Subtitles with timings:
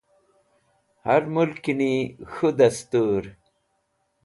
[1.05, 1.93] Har mulkni
[2.31, 3.23] k̃hũ dẽstur.